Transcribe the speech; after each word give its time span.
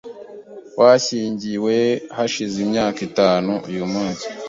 Twashyingiwe 0.69 1.75
hashize 2.17 2.55
imyaka 2.65 2.99
itanu 3.09 3.51
uyu 3.69 3.85
munsi. 3.93 4.25